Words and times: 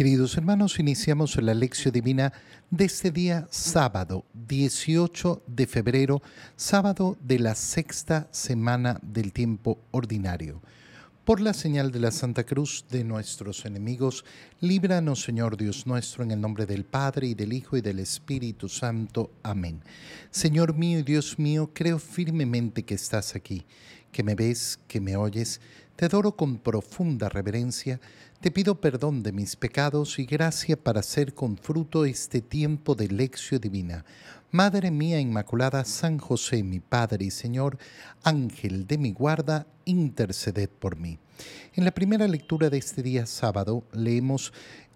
Queridos 0.00 0.34
hermanos, 0.38 0.78
iniciamos 0.78 1.36
la 1.42 1.52
lección 1.52 1.92
divina 1.92 2.32
de 2.70 2.86
este 2.86 3.10
día 3.10 3.46
sábado, 3.50 4.24
18 4.32 5.42
de 5.46 5.66
febrero, 5.66 6.22
sábado 6.56 7.18
de 7.20 7.38
la 7.38 7.54
sexta 7.54 8.26
semana 8.30 8.98
del 9.02 9.34
tiempo 9.34 9.78
ordinario. 9.90 10.62
Por 11.26 11.42
la 11.42 11.52
señal 11.52 11.92
de 11.92 12.00
la 12.00 12.12
Santa 12.12 12.44
Cruz 12.44 12.86
de 12.88 13.04
nuestros 13.04 13.66
enemigos, 13.66 14.24
líbranos 14.60 15.20
Señor 15.20 15.58
Dios 15.58 15.86
nuestro, 15.86 16.24
en 16.24 16.30
el 16.30 16.40
nombre 16.40 16.64
del 16.64 16.84
Padre 16.84 17.26
y 17.26 17.34
del 17.34 17.52
Hijo 17.52 17.76
y 17.76 17.82
del 17.82 17.98
Espíritu 17.98 18.70
Santo. 18.70 19.30
Amén. 19.42 19.82
Señor 20.30 20.74
mío 20.74 21.00
y 21.00 21.02
Dios 21.02 21.38
mío, 21.38 21.72
creo 21.74 21.98
firmemente 21.98 22.86
que 22.86 22.94
estás 22.94 23.36
aquí, 23.36 23.66
que 24.12 24.22
me 24.22 24.34
ves, 24.34 24.80
que 24.88 24.98
me 24.98 25.18
oyes. 25.18 25.60
Te 26.00 26.06
adoro 26.06 26.34
con 26.34 26.56
profunda 26.56 27.28
reverencia 27.28 28.00
te 28.40 28.50
pido 28.50 28.80
perdón 28.80 29.22
de 29.22 29.32
mis 29.32 29.54
pecados 29.54 30.18
y 30.18 30.24
gracia 30.24 30.82
para 30.82 31.00
hacer 31.00 31.34
con 31.34 31.58
fruto 31.58 32.06
este 32.06 32.40
tiempo 32.40 32.94
de 32.94 33.08
lección 33.08 33.60
divina. 33.60 34.06
Madre 34.50 34.90
mía 34.90 35.20
Inmaculada, 35.20 35.84
San 35.84 36.16
José, 36.16 36.62
mi 36.62 36.80
Padre 36.80 37.26
y 37.26 37.30
Señor, 37.30 37.76
Ángel 38.22 38.86
de 38.86 38.96
mi 38.96 39.12
guarda, 39.12 39.66
interceded 39.84 40.70
por 40.70 40.96
mí. 40.96 41.18
En 41.74 41.84
la 41.84 41.90
primera 41.90 42.26
lectura 42.26 42.70
de 42.70 42.78
este 42.78 43.02
día 43.02 43.26
sábado 43.26 43.84
leemos 43.92 44.54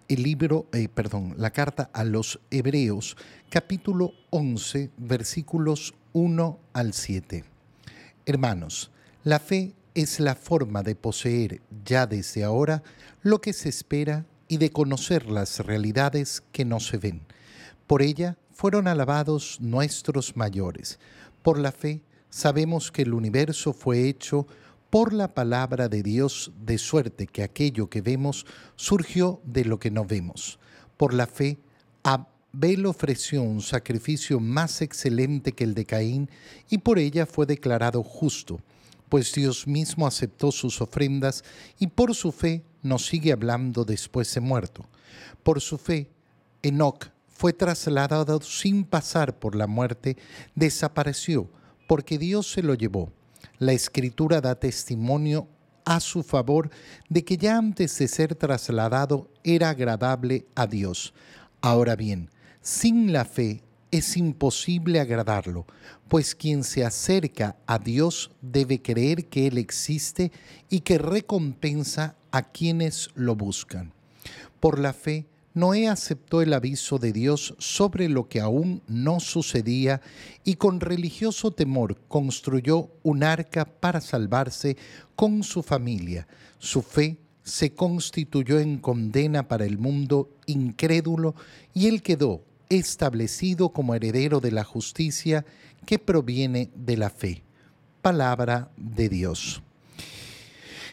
el 0.08 0.22
libro, 0.22 0.68
eh, 0.72 0.88
perdón, 0.88 1.34
la 1.36 1.50
carta 1.50 1.91
a 1.92 2.05
los 2.05 2.41
Hebreos, 2.50 3.18
capítulo 3.50 4.14
11, 4.30 4.91
versículos 4.96 5.92
1 6.14 6.58
al 6.72 6.94
7. 6.94 7.44
Hermanos, 8.24 8.91
la 9.22 9.38
fe 9.38 9.74
es 9.94 10.18
la 10.18 10.34
forma 10.34 10.82
de 10.82 10.96
poseer 10.96 11.62
ya 11.84 12.06
desde 12.06 12.42
ahora 12.42 12.82
lo 13.22 13.40
que 13.40 13.52
se 13.52 13.68
espera 13.68 14.26
y 14.48 14.56
de 14.56 14.70
conocer 14.70 15.30
las 15.30 15.60
realidades 15.60 16.42
que 16.52 16.64
no 16.64 16.80
se 16.80 16.98
ven. 16.98 17.22
Por 17.86 18.02
ella 18.02 18.36
fueron 18.52 18.88
alabados 18.88 19.58
nuestros 19.60 20.36
mayores. 20.36 20.98
Por 21.42 21.58
la 21.58 21.72
fe 21.72 22.02
sabemos 22.28 22.91
que 22.91 23.02
el 23.02 23.14
universo 23.14 23.72
fue 23.72 24.08
hecho 24.08 24.46
por 24.91 25.12
la 25.12 25.34
palabra 25.34 25.88
de 25.88 26.02
Dios, 26.02 26.52
de 26.64 26.78
suerte 26.78 27.26
que 27.26 27.42
aquello 27.42 27.88
que 27.88 28.00
vemos 28.00 28.47
surgió 28.76 29.41
de 29.44 29.64
lo 29.64 29.78
que 29.78 29.91
no 29.91 30.04
vemos. 30.04 30.58
Por 30.97 31.14
la 31.14 31.26
fe, 31.26 31.58
Abel 32.02 32.86
ofreció 32.86 33.42
un 33.42 33.60
sacrificio 33.60 34.38
más 34.41 34.82
excelente 34.82 35.52
que 35.52 35.64
el 35.64 35.74
de 35.74 35.84
Caín 35.84 36.30
y 36.69 36.78
por 36.78 36.98
ella 36.98 37.26
fue 37.26 37.47
declarado 37.47 38.02
justo 38.02 38.60
pues 39.08 39.33
Dios 39.33 39.66
mismo 39.66 40.06
aceptó 40.06 40.52
sus 40.52 40.80
ofrendas 40.80 41.44
y 41.78 41.86
por 41.86 42.14
su 42.14 42.33
fe 42.33 42.64
nos 42.83 43.06
sigue 43.06 43.33
hablando 43.33 43.84
después 43.84 44.33
de 44.34 44.41
muerto. 44.41 44.86
Por 45.42 45.60
su 45.60 45.78
fe, 45.78 46.10
Enoc 46.62 47.10
fue 47.27 47.52
trasladado 47.52 48.41
sin 48.41 48.84
pasar 48.84 49.38
por 49.38 49.55
la 49.55 49.66
muerte, 49.66 50.16
desapareció, 50.55 51.50
porque 51.86 52.19
Dios 52.19 52.50
se 52.50 52.62
lo 52.62 52.75
llevó. 52.75 53.12
La 53.58 53.72
escritura 53.72 54.41
da 54.41 54.55
testimonio 54.55 55.48
a 55.84 56.00
su 56.00 56.22
favor 56.22 56.70
de 57.08 57.25
que 57.25 57.36
ya 57.36 57.58
antes 57.58 57.98
de 57.98 58.08
ser 58.08 58.34
trasladado 58.34 59.30
era 59.42 59.70
agradable 59.70 60.47
a 60.55 60.66
Dios. 60.66 61.12
Ahora 61.60 61.97
bien, 61.97 62.30
sin 62.62 63.12
la 63.12 63.25
fe 63.25 63.62
es 63.95 64.17
imposible 64.17 64.98
agradarlo, 64.98 65.67
pues 66.09 66.34
quien 66.34 66.64
se 66.64 66.84
acerca 66.84 67.56
a 67.64 67.78
Dios 67.78 68.33
debe 68.42 68.83
creer 68.83 69.27
que 69.27 69.47
Él 69.47 69.56
existe 69.56 70.33
y 70.69 70.81
que 70.81 70.98
recompensa 70.98 72.17
a 72.33 72.42
quienes 72.42 73.11
lo 73.15 73.37
buscan. 73.37 73.92
Por 74.59 74.81
la 74.81 74.92
fe, 74.92 75.27
Noé 75.55 75.89
aceptó 75.89 76.42
el 76.42 76.55
aviso 76.55 76.98
de 76.98 77.12
Dios 77.12 77.55
sobre 77.59 78.09
lo 78.09 78.28
que 78.28 78.41
aún 78.41 78.83
no 78.89 79.20
sucedía 79.20 80.00
y 80.42 80.56
con 80.56 80.81
religioso 80.81 81.53
temor 81.53 81.97
construyó 82.09 82.91
un 83.04 83.22
arca 83.22 83.65
para 83.65 84.00
salvarse 84.00 84.77
con 85.15 85.44
su 85.44 85.62
familia. 85.62 86.27
Su 86.59 86.83
fe 86.83 87.19
se 87.44 87.75
constituyó 87.75 88.59
en 88.59 88.78
condena 88.78 89.47
para 89.47 89.65
el 89.65 89.78
mundo 89.78 90.31
incrédulo 90.47 91.37
y 91.72 91.87
él 91.87 92.03
quedó 92.03 92.43
establecido 92.69 93.70
como 93.70 93.94
heredero 93.94 94.41
de 94.41 94.52
la 94.52 94.64
justicia 94.64 95.44
que 95.86 95.98
proviene 95.98 96.70
de 96.75 96.97
la 96.97 97.10
fe. 97.10 97.42
Palabra 98.02 98.70
de 98.76 99.08
Dios. 99.08 99.62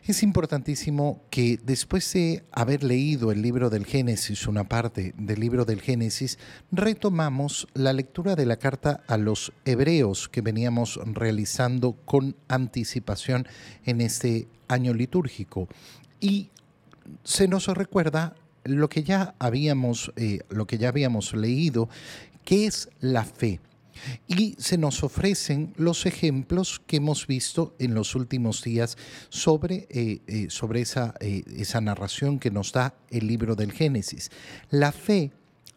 Es 0.03 0.23
importantísimo 0.23 1.21
que 1.29 1.59
después 1.63 2.11
de 2.13 2.43
haber 2.51 2.83
leído 2.83 3.31
el 3.31 3.43
libro 3.43 3.69
del 3.69 3.85
Génesis, 3.85 4.47
una 4.47 4.63
parte 4.63 5.13
del 5.15 5.39
libro 5.39 5.63
del 5.63 5.79
Génesis, 5.79 6.39
retomamos 6.71 7.67
la 7.75 7.93
lectura 7.93 8.35
de 8.35 8.47
la 8.47 8.57
carta 8.57 9.03
a 9.05 9.17
los 9.17 9.53
hebreos 9.63 10.27
que 10.27 10.41
veníamos 10.41 10.99
realizando 11.05 11.93
con 12.03 12.35
anticipación 12.47 13.47
en 13.85 14.01
este 14.01 14.47
año 14.67 14.95
litúrgico. 14.95 15.67
Y 16.19 16.49
se 17.23 17.47
nos 17.47 17.67
recuerda 17.67 18.35
lo 18.63 18.89
que 18.89 19.03
ya 19.03 19.35
habíamos, 19.39 20.11
eh, 20.15 20.39
lo 20.49 20.67
que 20.67 20.77
ya 20.77 20.89
habíamos 20.89 21.33
leído, 21.33 21.89
que 22.45 22.67
es 22.67 22.89
la 22.99 23.23
fe. 23.23 23.59
Y 24.27 24.55
se 24.57 24.77
nos 24.77 25.03
ofrecen 25.03 25.73
los 25.77 26.05
ejemplos 26.05 26.81
que 26.87 26.97
hemos 26.97 27.27
visto 27.27 27.75
en 27.77 27.93
los 27.93 28.15
últimos 28.15 28.63
días 28.63 28.97
sobre, 29.29 29.87
eh, 29.89 30.21
eh, 30.25 30.47
sobre 30.49 30.81
esa, 30.81 31.13
esa 31.19 31.81
narración 31.81 32.39
que 32.39 32.49
nos 32.49 32.71
da 32.71 32.95
el 33.11 33.27
libro 33.27 33.55
del 33.55 33.71
Génesis. 33.71 34.31
La 34.71 34.91
fe 34.91 35.31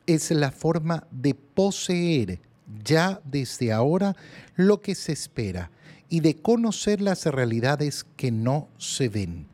es 0.07 0.31
la 0.31 0.53
forma 0.53 1.07
de 1.11 1.35
poseer 1.35 2.41
ya 2.83 3.21
desde 3.25 3.73
ahora 3.73 4.17
lo 4.55 4.81
que 4.81 4.95
se 4.95 5.13
espera 5.13 5.71
y 6.09 6.21
de 6.21 6.37
conocer 6.37 7.01
las 7.01 7.27
realidades 7.27 8.07
que 8.17 8.31
no 8.31 8.69
se 8.79 9.09
ven. 9.09 9.54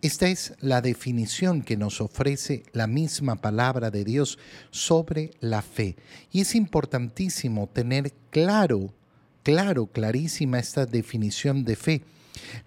Esta 0.00 0.28
es 0.28 0.54
la 0.60 0.80
definición 0.80 1.62
que 1.62 1.76
nos 1.76 2.00
ofrece 2.00 2.62
la 2.72 2.86
misma 2.86 3.34
palabra 3.34 3.90
de 3.90 4.04
Dios 4.04 4.38
sobre 4.70 5.32
la 5.40 5.60
fe. 5.60 5.96
Y 6.30 6.40
es 6.40 6.54
importantísimo 6.54 7.68
tener 7.68 8.12
claro, 8.30 8.94
claro, 9.42 9.86
clarísima 9.86 10.60
esta 10.60 10.86
definición 10.86 11.64
de 11.64 11.74
fe. 11.74 12.02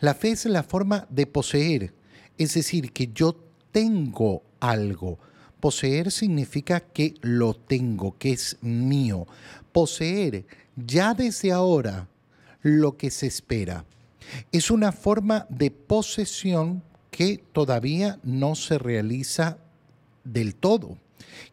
La 0.02 0.14
fe 0.14 0.32
es 0.32 0.44
la 0.46 0.64
forma 0.64 1.08
de 1.10 1.26
poseer, 1.26 1.94
es 2.38 2.54
decir, 2.54 2.92
que 2.92 3.10
yo 3.14 3.42
tengo 3.72 4.44
algo. 4.60 5.18
Poseer 5.62 6.12
significa 6.12 6.82
que 6.82 7.14
lo 7.22 7.54
tengo, 7.54 8.18
que 8.18 8.34
es 8.34 8.58
mío. 8.62 9.26
Poseer 9.72 10.46
ya 10.76 11.14
desde 11.14 11.54
ahora 11.54 12.10
lo 12.62 12.98
que 12.98 13.10
se 13.10 13.28
espera. 13.28 13.86
Es 14.52 14.70
una 14.70 14.92
forma 14.92 15.46
de 15.50 15.72
posesión 15.72 16.84
que 17.12 17.44
todavía 17.52 18.20
no 18.24 18.56
se 18.56 18.80
realiza 18.80 19.58
del 20.24 20.56
todo, 20.56 20.98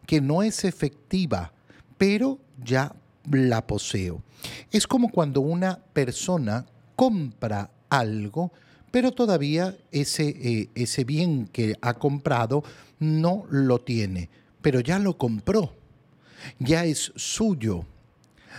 que 0.07 0.21
no 0.21 0.41
es 0.41 0.63
efectiva, 0.63 1.53
pero 1.97 2.39
ya 2.63 2.95
la 3.29 3.67
poseo. 3.67 4.23
Es 4.71 4.87
como 4.87 5.09
cuando 5.11 5.41
una 5.41 5.77
persona 5.93 6.65
compra 6.95 7.69
algo, 7.89 8.51
pero 8.89 9.11
todavía 9.11 9.77
ese, 9.91 10.29
eh, 10.29 10.69
ese 10.75 11.03
bien 11.03 11.47
que 11.47 11.75
ha 11.81 11.93
comprado 11.93 12.63
no 12.99 13.45
lo 13.49 13.79
tiene, 13.79 14.29
pero 14.61 14.79
ya 14.79 14.97
lo 14.97 15.17
compró, 15.17 15.73
ya 16.57 16.85
es 16.85 17.11
suyo. 17.15 17.85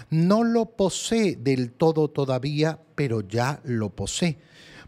No 0.09 0.45
lo 0.45 0.67
posee 0.67 1.37
del 1.37 1.73
todo 1.73 2.09
todavía, 2.09 2.79
pero 2.95 3.21
ya 3.21 3.61
lo 3.65 3.91
posee. 3.91 4.39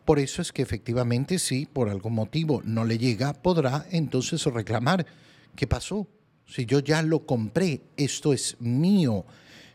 Por 0.04 0.18
eso 0.18 0.42
es 0.42 0.52
que 0.52 0.62
efectivamente 0.62 1.38
si 1.38 1.66
por 1.66 1.88
algún 1.88 2.14
motivo 2.14 2.60
no 2.64 2.84
le 2.84 2.98
llega, 2.98 3.32
podrá 3.34 3.86
entonces 3.90 4.44
reclamar, 4.46 5.06
¿qué 5.54 5.66
pasó? 5.66 6.08
Si 6.46 6.66
yo 6.66 6.80
ya 6.80 7.02
lo 7.02 7.24
compré, 7.24 7.82
esto 7.96 8.32
es 8.32 8.56
mío, 8.60 9.24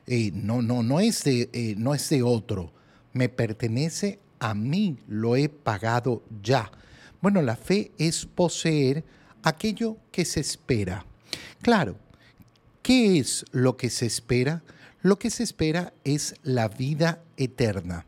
eh, 0.06 0.32
no, 0.34 0.62
no, 0.62 0.84
no, 0.84 1.00
es 1.00 1.24
de, 1.24 1.50
eh, 1.54 1.76
no 1.78 1.96
es 1.96 2.10
de 2.10 2.24
otro, 2.24 2.74
me 3.14 3.30
pertenece 3.30 4.20
a 4.40 4.54
mí, 4.54 4.98
lo 5.08 5.36
he 5.36 5.50
pagado 5.50 6.24
ya. 6.44 6.72
Bueno, 7.22 7.42
la 7.42 7.56
fe 7.56 7.92
es 7.98 8.26
poseer 8.26 9.04
aquello 9.44 9.98
que 10.12 10.26
se 10.26 10.42
espera. 10.42 11.06
Claro, 11.62 11.98
¿qué 12.82 13.18
es 13.18 13.46
lo 13.52 13.78
que 13.78 13.90
se 13.90 14.06
espera? 14.06 14.64
Lo 15.02 15.18
que 15.18 15.30
se 15.30 15.44
espera 15.44 15.94
es 16.04 16.36
la 16.44 16.68
vida 16.68 17.24
eterna. 17.38 18.06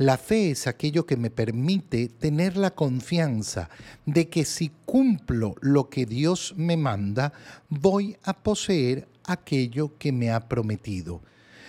La 0.00 0.16
fe 0.16 0.52
es 0.52 0.66
aquello 0.66 1.04
que 1.04 1.18
me 1.18 1.28
permite 1.28 2.08
tener 2.08 2.56
la 2.56 2.70
confianza 2.70 3.68
de 4.06 4.30
que 4.30 4.46
si 4.46 4.72
cumplo 4.86 5.56
lo 5.60 5.90
que 5.90 6.06
Dios 6.06 6.54
me 6.56 6.78
manda, 6.78 7.34
voy 7.68 8.16
a 8.22 8.32
poseer 8.32 9.06
aquello 9.26 9.98
que 9.98 10.10
me 10.10 10.30
ha 10.30 10.48
prometido. 10.48 11.20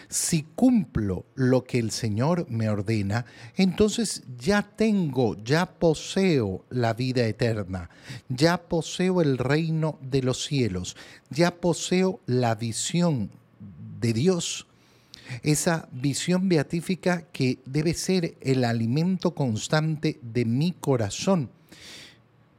Si 0.07 0.43
cumplo 0.55 1.25
lo 1.35 1.65
que 1.65 1.77
el 1.77 1.91
Señor 1.91 2.49
me 2.49 2.69
ordena, 2.69 3.25
entonces 3.57 4.23
ya 4.39 4.61
tengo, 4.61 5.35
ya 5.43 5.65
poseo 5.65 6.63
la 6.69 6.93
vida 6.93 7.25
eterna, 7.25 7.89
ya 8.29 8.61
poseo 8.61 9.21
el 9.21 9.39
reino 9.39 9.99
de 10.01 10.23
los 10.23 10.45
cielos, 10.45 10.95
ya 11.29 11.51
poseo 11.59 12.21
la 12.27 12.55
visión 12.55 13.29
de 13.99 14.13
Dios 14.13 14.67
esa 15.43 15.87
visión 15.91 16.49
beatífica 16.49 17.23
que 17.31 17.59
debe 17.65 17.93
ser 17.93 18.35
el 18.41 18.63
alimento 18.63 19.33
constante 19.33 20.19
de 20.21 20.45
mi 20.45 20.71
corazón. 20.71 21.49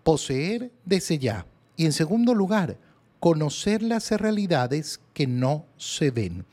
Poseer 0.02 0.70
desde 0.84 1.18
ya. 1.18 1.46
Y 1.76 1.86
en 1.86 1.92
segundo 1.92 2.34
lugar, 2.34 2.78
conocer 3.20 3.82
las 3.82 4.10
realidades 4.10 5.00
que 5.14 5.26
no 5.26 5.66
se 5.76 6.10
ven. 6.10 6.44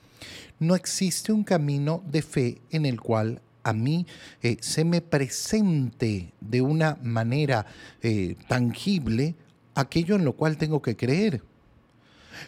No 0.60 0.76
existe 0.76 1.32
un 1.32 1.44
camino 1.44 2.04
de 2.06 2.22
fe 2.22 2.62
en 2.70 2.86
el 2.86 3.00
cual 3.00 3.42
a 3.64 3.74
mí 3.74 4.06
eh, 4.42 4.58
se 4.62 4.84
me 4.84 5.02
presente 5.02 6.34
de 6.40 6.62
una 6.62 6.98
manera 7.02 7.66
eh, 8.02 8.36
tangible 8.48 9.36
aquello 9.76 10.16
en 10.16 10.26
lo 10.26 10.34
cual 10.34 10.58
tengo 10.58 10.82
que 10.82 10.96
creer. 10.96 11.42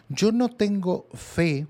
Yo 0.09 0.31
no 0.31 0.49
tengo 0.49 1.07
fe 1.13 1.67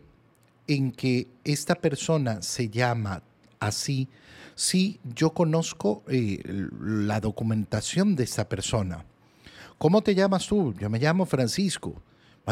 en 0.68 0.92
que 0.92 1.28
esta 1.44 1.76
persona 1.76 2.42
se 2.42 2.70
llama 2.70 3.24
así 3.60 4.08
si 4.56 5.00
yo 5.04 5.34
conozco 5.34 6.04
eh, 6.08 6.42
la 6.82 7.20
documentación 7.20 8.16
de 8.16 8.24
esta 8.24 8.48
persona. 8.48 9.06
¿Cómo 9.78 10.04
te 10.04 10.14
llamas 10.14 10.46
tú? 10.48 10.74
Yo 10.80 10.90
me 10.90 11.00
llamo 11.00 11.26
Francisco. 11.26 12.02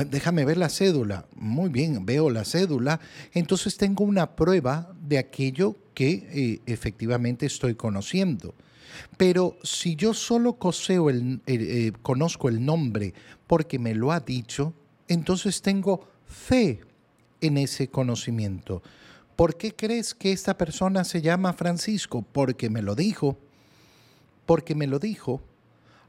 Déjame 0.10 0.46
ver 0.46 0.58
la 0.58 0.70
cédula. 0.70 1.28
Muy 1.36 1.70
bien, 1.70 2.06
veo 2.06 2.30
la 2.30 2.46
cédula. 2.46 3.00
Entonces 3.34 3.78
tengo 3.78 4.04
una 4.04 4.36
prueba 4.36 4.94
de 5.02 5.18
aquello 5.18 5.76
que 5.94 6.28
eh, 6.32 6.62
efectivamente 6.66 7.46
estoy 7.46 7.76
conociendo. 7.76 8.56
Pero 9.18 9.58
si 9.64 9.96
yo 9.96 10.14
solo 10.14 10.58
eh, 11.46 11.92
conozco 12.02 12.50
el 12.50 12.66
nombre 12.66 13.14
porque 13.46 13.78
me 13.78 13.94
lo 13.94 14.12
ha 14.12 14.20
dicho, 14.20 14.74
entonces 15.08 15.62
tengo 15.62 16.08
fe 16.26 16.82
en 17.42 17.58
ese 17.58 17.90
conocimiento. 17.90 18.82
¿Por 19.36 19.56
qué 19.56 19.74
crees 19.76 20.14
que 20.14 20.32
esta 20.32 20.58
persona 20.58 21.04
se 21.04 21.22
llama 21.22 21.54
Francisco? 21.54 22.26
Porque 22.32 22.70
me 22.70 22.82
lo 22.82 22.96
dijo. 22.96 23.38
Porque 24.46 24.76
me 24.76 24.88
lo 24.88 25.00
dijo. 25.00 25.42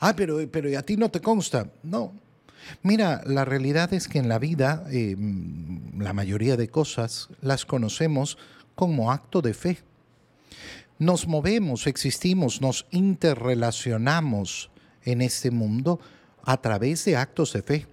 Ah, 0.01 0.15
pero, 0.17 0.39
pero 0.51 0.77
a 0.79 0.83
ti 0.83 0.97
no 0.97 1.11
te 1.11 1.21
consta. 1.21 1.71
No. 1.83 2.13
Mira, 2.83 3.23
la 3.27 3.45
realidad 3.45 3.93
es 3.95 4.09
que 4.09 4.19
en 4.19 4.29
la 4.29 4.39
vida 4.39 4.85
eh, 4.91 5.17
la 5.97 6.13
mayoría 6.13 6.57
de 6.57 6.69
cosas 6.69 7.29
las 7.41 7.65
conocemos 7.65 8.39
como 8.75 9.13
acto 9.13 9.43
de 9.43 9.55
fe. 9.55 9.79
Nos 10.99 11.27
movemos, 11.27 11.87
existimos, 11.87 12.61
nos 12.61 12.87
interrelacionamos 12.91 14.71
en 15.05 15.23
este 15.23 15.51
mundo 15.51 16.01
a 16.43 16.61
través 16.61 17.05
de 17.05 17.17
actos 17.17 17.53
de 17.53 17.63
fe. 17.63 17.87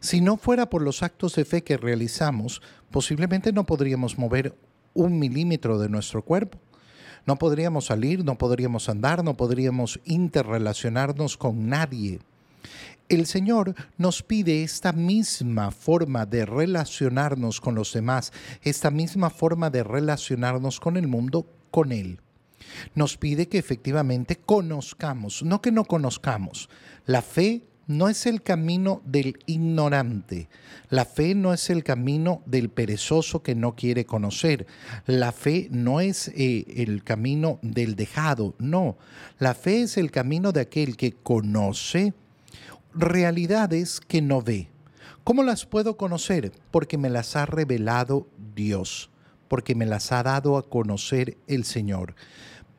Si 0.00 0.20
no 0.20 0.36
fuera 0.36 0.70
por 0.70 0.82
los 0.82 1.02
actos 1.02 1.34
de 1.34 1.44
fe 1.44 1.62
que 1.62 1.76
realizamos, 1.76 2.62
posiblemente 2.90 3.52
no 3.52 3.64
podríamos 3.64 4.18
mover 4.18 4.56
un 4.94 5.18
milímetro 5.18 5.78
de 5.78 5.88
nuestro 5.88 6.22
cuerpo. 6.22 6.58
No 7.26 7.36
podríamos 7.36 7.86
salir, 7.86 8.24
no 8.24 8.36
podríamos 8.36 8.88
andar, 8.88 9.24
no 9.24 9.36
podríamos 9.36 10.00
interrelacionarnos 10.04 11.36
con 11.36 11.68
nadie. 11.68 12.20
El 13.08 13.26
Señor 13.26 13.74
nos 13.98 14.22
pide 14.22 14.62
esta 14.62 14.92
misma 14.92 15.70
forma 15.70 16.26
de 16.26 16.46
relacionarnos 16.46 17.60
con 17.60 17.74
los 17.74 17.92
demás, 17.92 18.32
esta 18.62 18.90
misma 18.90 19.30
forma 19.30 19.70
de 19.70 19.84
relacionarnos 19.84 20.80
con 20.80 20.96
el 20.96 21.06
mundo, 21.06 21.46
con 21.70 21.92
Él. 21.92 22.20
Nos 22.94 23.16
pide 23.16 23.48
que 23.48 23.58
efectivamente 23.58 24.36
conozcamos, 24.36 25.42
no 25.42 25.60
que 25.60 25.70
no 25.72 25.84
conozcamos. 25.84 26.70
La 27.04 27.20
fe 27.20 27.66
no 27.86 28.08
es 28.08 28.26
el 28.26 28.42
camino 28.42 29.02
del 29.04 29.38
ignorante. 29.46 30.48
La 30.90 31.04
fe 31.04 31.34
no 31.34 31.52
es 31.52 31.70
el 31.70 31.84
camino 31.84 32.42
del 32.46 32.70
perezoso 32.70 33.42
que 33.42 33.54
no 33.54 33.74
quiere 33.74 34.04
conocer. 34.04 34.66
La 35.06 35.32
fe 35.32 35.68
no 35.70 36.00
es 36.00 36.28
eh, 36.28 36.64
el 36.76 37.02
camino 37.04 37.58
del 37.62 37.96
dejado. 37.96 38.54
No, 38.58 38.96
la 39.38 39.54
fe 39.54 39.82
es 39.82 39.96
el 39.96 40.10
camino 40.10 40.52
de 40.52 40.60
aquel 40.60 40.96
que 40.96 41.12
conoce 41.12 42.14
realidades 42.94 44.00
que 44.00 44.22
no 44.22 44.40
ve. 44.40 44.68
¿Cómo 45.24 45.42
las 45.42 45.64
puedo 45.64 45.96
conocer? 45.96 46.52
Porque 46.70 46.98
me 46.98 47.10
las 47.10 47.34
ha 47.34 47.46
revelado 47.46 48.28
Dios, 48.54 49.10
porque 49.48 49.74
me 49.74 49.86
las 49.86 50.12
ha 50.12 50.22
dado 50.22 50.56
a 50.56 50.68
conocer 50.68 51.38
el 51.46 51.64
Señor. 51.64 52.14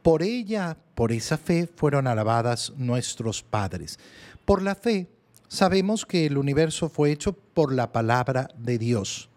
Por 0.03 0.21
ella, 0.21 0.77
por 0.93 1.11
esa 1.11 1.39
fe, 1.39 1.67
fueron 1.75 2.05
alabadas 2.05 2.71
nuestros 2.77 3.41
padres. 3.41 3.97
Por 4.45 4.61
la 4.61 4.75
fe 4.75 5.07
sabemos 5.47 6.05
que 6.05 6.25
el 6.25 6.37
universo 6.37 6.89
fue 6.89 7.11
hecho 7.11 7.33
por 7.33 7.73
la 7.73 7.91
palabra 7.91 8.49
de 8.57 8.77
Dios. 8.77 9.29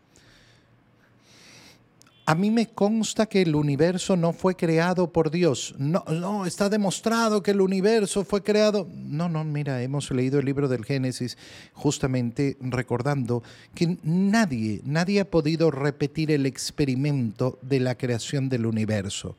A 2.26 2.34
mí 2.34 2.50
me 2.50 2.66
consta 2.66 3.25
que 3.25 3.40
el 3.40 3.55
universo 3.55 4.14
no 4.14 4.34
fue 4.34 4.55
creado 4.55 5.10
por 5.10 5.31
Dios. 5.31 5.75
No, 5.78 6.05
no, 6.10 6.44
está 6.44 6.69
demostrado 6.69 7.43
que 7.43 7.52
el 7.52 7.62
universo 7.62 8.22
fue 8.22 8.43
creado. 8.43 8.87
No, 8.94 9.31
no, 9.31 9.44
mira, 9.44 9.82
hemos 9.82 10.10
leído 10.10 10.38
el 10.38 10.44
libro 10.44 10.69
del 10.69 10.84
Génesis 10.84 11.38
justamente 11.72 12.58
recordando 12.60 13.43
que 13.75 13.96
nadie, 14.02 14.82
nadie 14.84 15.20
ha 15.20 15.31
podido 15.31 15.70
repetir 15.70 16.31
el 16.31 16.44
experimento 16.44 17.58
de 17.62 17.81
la 17.81 17.94
creación 17.94 18.50
del 18.50 18.66
universo. 18.66 19.34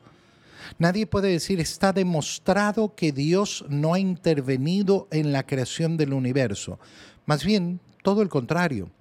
Nadie 0.77 1.07
puede 1.07 1.29
decir, 1.29 1.59
está 1.59 1.93
demostrado 1.93 2.95
que 2.95 3.11
Dios 3.11 3.65
no 3.69 3.93
ha 3.93 3.99
intervenido 3.99 5.07
en 5.11 5.31
la 5.31 5.45
creación 5.45 5.97
del 5.97 6.13
universo. 6.13 6.79
Más 7.25 7.43
bien, 7.43 7.79
todo 8.03 8.21
el 8.21 8.29
contrario. 8.29 8.91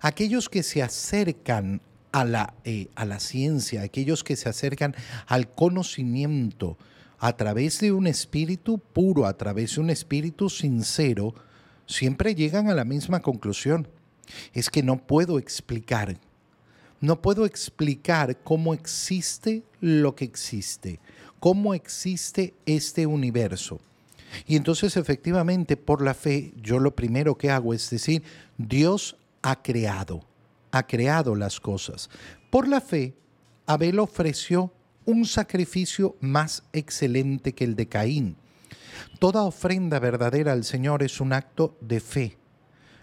Aquellos 0.00 0.48
que 0.48 0.62
se 0.62 0.82
acercan 0.82 1.80
a 2.12 2.24
la, 2.24 2.54
eh, 2.64 2.88
a 2.94 3.04
la 3.04 3.20
ciencia, 3.20 3.82
aquellos 3.82 4.22
que 4.24 4.36
se 4.36 4.48
acercan 4.48 4.94
al 5.26 5.48
conocimiento 5.48 6.76
a 7.18 7.36
través 7.36 7.80
de 7.80 7.92
un 7.92 8.06
espíritu 8.06 8.78
puro, 8.78 9.26
a 9.26 9.36
través 9.36 9.76
de 9.76 9.80
un 9.80 9.90
espíritu 9.90 10.50
sincero, 10.50 11.34
siempre 11.86 12.34
llegan 12.34 12.68
a 12.68 12.74
la 12.74 12.84
misma 12.84 13.20
conclusión. 13.20 13.88
Es 14.52 14.70
que 14.70 14.82
no 14.82 14.98
puedo 14.98 15.38
explicar 15.38 16.18
no 17.02 17.20
puedo 17.20 17.44
explicar 17.44 18.38
cómo 18.44 18.72
existe 18.72 19.64
lo 19.80 20.14
que 20.14 20.24
existe, 20.24 21.00
cómo 21.42 21.74
existe 21.74 22.54
este 22.66 23.04
universo. 23.04 23.80
Y 24.46 24.54
entonces 24.54 24.96
efectivamente 24.96 25.76
por 25.76 26.00
la 26.00 26.14
fe 26.14 26.54
yo 26.62 26.78
lo 26.78 26.94
primero 26.94 27.36
que 27.36 27.50
hago 27.50 27.74
es 27.74 27.90
decir, 27.90 28.22
Dios 28.58 29.16
ha 29.42 29.60
creado, 29.60 30.24
ha 30.70 30.86
creado 30.86 31.34
las 31.34 31.58
cosas. 31.58 32.10
Por 32.48 32.68
la 32.68 32.80
fe, 32.80 33.16
Abel 33.66 33.98
ofreció 33.98 34.72
un 35.04 35.24
sacrificio 35.24 36.14
más 36.20 36.62
excelente 36.72 37.56
que 37.56 37.64
el 37.64 37.74
de 37.74 37.88
Caín. 37.88 38.36
Toda 39.18 39.42
ofrenda 39.42 39.98
verdadera 39.98 40.52
al 40.52 40.62
Señor 40.62 41.02
es 41.02 41.20
un 41.20 41.32
acto 41.32 41.76
de 41.80 41.98
fe. 41.98 42.38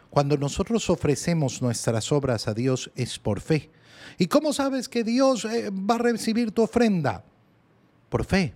Cuando 0.09 0.37
nosotros 0.37 0.89
ofrecemos 0.89 1.61
nuestras 1.61 2.09
obras 2.13 2.47
a 2.47 2.53
Dios 2.53 2.89
es 2.95 3.19
por 3.19 3.41
fe. 3.41 3.69
¿Y 4.17 4.27
cómo 4.27 4.53
sabes 4.53 4.87
que 4.87 5.03
Dios 5.03 5.43
eh, 5.43 5.71
va 5.71 5.95
a 5.95 5.97
recibir 5.97 6.51
tu 6.51 6.61
ofrenda? 6.61 7.25
Por 8.09 8.25
fe. 8.25 8.53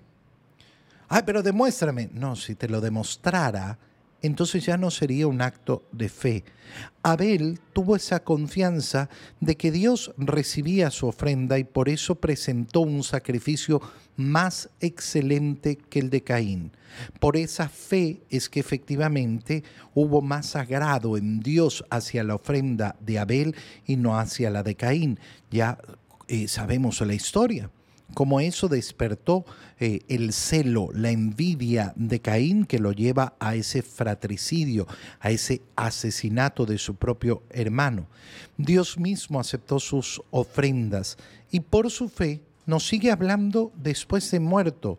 Ay, 1.08 1.22
pero 1.26 1.44
demuéstrame. 1.44 2.10
No, 2.14 2.36
si 2.36 2.56
te 2.56 2.68
lo 2.68 2.82
demostrara, 2.82 3.78
entonces 4.24 4.66
ya 4.66 4.78
no 4.78 4.90
sería 4.90 5.28
un 5.28 5.42
acto 5.42 5.84
de 5.92 6.10
fe. 6.10 6.44
Abel 7.04 7.60
tuvo 7.74 7.96
esa 7.96 8.24
confianza 8.24 9.10
de 9.42 9.58
que 9.58 9.70
Dios 9.70 10.14
recibía 10.18 10.90
su 10.90 11.08
ofrenda 11.08 11.60
y 11.60 11.66
por 11.66 11.90
eso 11.90 12.16
presentó 12.16 12.80
un 12.80 13.04
sacrificio 13.04 13.82
más 14.16 14.70
excelente 14.80 15.76
que 15.76 16.00
el 16.00 16.10
de 16.10 16.24
Caín. 16.24 16.72
Por 17.20 17.36
esa 17.36 17.68
fe 17.68 18.22
es 18.30 18.48
que 18.48 18.62
efectivamente 18.62 19.64
hubo 19.94 20.22
más 20.22 20.56
agrado 20.56 21.18
en 21.18 21.42
Dios 21.42 21.84
hacia 21.90 22.24
la 22.24 22.36
ofrenda 22.36 22.96
de 23.02 23.20
Abel 23.20 23.56
y 23.86 23.98
no 23.98 24.18
hacia 24.18 24.50
la 24.50 24.64
de 24.64 24.76
Caín. 24.76 25.20
Ya 25.52 25.78
eh, 26.30 26.48
sabemos 26.48 27.02
la 27.02 27.14
historia 27.14 27.70
como 28.14 28.40
eso 28.40 28.68
despertó 28.68 29.46
eh, 29.80 30.02
el 30.08 30.34
celo, 30.34 30.90
la 30.94 31.12
envidia 31.12 31.94
de 31.96 32.20
Caín 32.20 32.66
que 32.66 32.80
lo 32.80 32.92
lleva 32.92 33.34
a 33.40 33.56
ese 33.56 33.82
fratricidio, 33.82 34.88
a 35.20 35.32
ese 35.32 35.62
asesinato 35.76 36.66
de 36.66 36.78
su 36.78 36.96
propio 36.96 37.44
hermano. 37.50 38.08
Dios 38.58 38.98
mismo 38.98 39.40
aceptó 39.40 39.80
sus 39.80 40.22
ofrendas 40.32 41.18
y 41.52 41.60
por 41.60 41.90
su 41.90 42.08
fe 42.08 42.42
nos 42.66 42.88
sigue 42.88 43.12
hablando 43.12 43.72
después 43.76 44.30
de 44.32 44.40
muerto. 44.40 44.98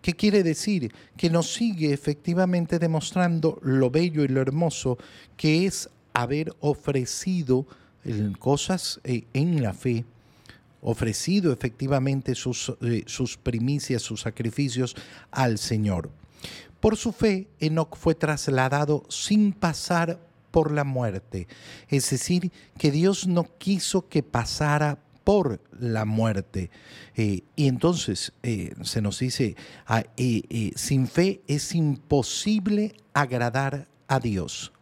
¿Qué 0.00 0.14
quiere 0.14 0.42
decir? 0.42 0.92
Que 1.16 1.30
nos 1.30 1.52
sigue 1.52 1.92
efectivamente 1.92 2.78
demostrando 2.78 3.58
lo 3.62 3.90
bello 3.90 4.24
y 4.24 4.28
lo 4.28 4.40
hermoso 4.40 4.98
que 5.36 5.66
es 5.66 5.88
haber 6.12 6.54
ofrecido 6.60 7.66
cosas 8.38 9.00
eh, 9.04 9.24
en 9.32 9.62
la 9.62 9.72
fe 9.72 10.04
ofrecido 10.82 11.52
efectivamente 11.52 12.34
sus, 12.34 12.74
eh, 12.82 13.04
sus 13.06 13.38
primicias, 13.38 14.02
sus 14.02 14.20
sacrificios 14.20 14.94
al 15.30 15.58
Señor. 15.58 16.10
Por 16.80 16.96
su 16.96 17.12
fe, 17.12 17.48
Enoch 17.60 17.96
fue 17.96 18.14
trasladado 18.14 19.04
sin 19.08 19.52
pasar 19.52 20.18
por 20.50 20.72
la 20.72 20.84
muerte, 20.84 21.46
es 21.88 22.10
decir, 22.10 22.52
que 22.76 22.90
Dios 22.90 23.26
no 23.26 23.44
quiso 23.56 24.08
que 24.08 24.22
pasara 24.22 24.98
por 25.24 25.60
la 25.78 26.04
muerte. 26.04 26.70
Eh, 27.16 27.42
y 27.54 27.68
entonces 27.68 28.32
eh, 28.42 28.74
se 28.82 29.00
nos 29.00 29.20
dice, 29.20 29.56
ah, 29.86 30.02
sin 30.74 31.06
fe 31.06 31.40
es 31.46 31.74
imposible 31.74 32.96
agradar 33.14 33.88
a 34.08 34.18
Dios. 34.18 34.72